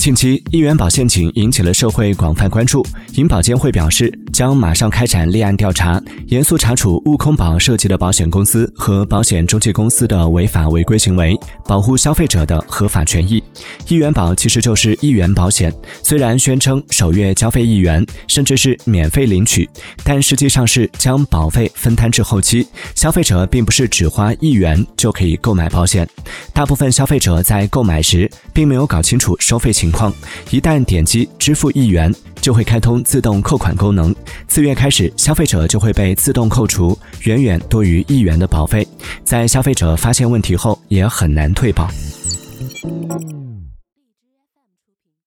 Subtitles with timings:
[0.00, 2.82] 近期，一元保陷阱引起了社会广泛关注。
[3.16, 13.42] 银保监会表示，将马上开展立案调查，严肃查处悟空宝涉及的保险公司和保险中介公司的违法违规行为，保护消费者的合法权益。
[13.88, 15.70] 一元保其实就是一元保险，
[16.02, 19.68] 虽然宣称首月交费一元，甚至是免费领取，
[20.02, 26.08] 但实际上是将保费分摊至后期，消费者并不是只花一元就可以购买保险。
[26.54, 29.89] 大部分消费者在购买时并没有搞清楚收费情。
[29.90, 30.12] 况
[30.50, 34.14] 一旦点击支付一元，就会开通自动扣款功能。
[34.48, 38.86] 次月开始，消费者就会被自动扣除远远多于一元的保费。
[39.24, 41.88] 在消费者发现问题后，也很难退保。